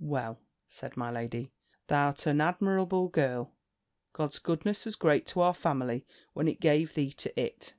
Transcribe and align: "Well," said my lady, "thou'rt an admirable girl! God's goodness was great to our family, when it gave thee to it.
"Well," 0.00 0.40
said 0.66 0.96
my 0.96 1.10
lady, 1.10 1.52
"thou'rt 1.88 2.24
an 2.24 2.40
admirable 2.40 3.08
girl! 3.08 3.52
God's 4.14 4.38
goodness 4.38 4.86
was 4.86 4.96
great 4.96 5.26
to 5.26 5.42
our 5.42 5.52
family, 5.52 6.06
when 6.32 6.48
it 6.48 6.60
gave 6.62 6.94
thee 6.94 7.12
to 7.12 7.38
it. 7.38 7.74